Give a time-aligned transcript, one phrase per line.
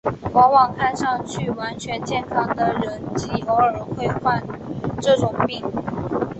[0.33, 4.41] 往往看上去完全健康的人极偶尔会患
[4.99, 5.61] 这种病。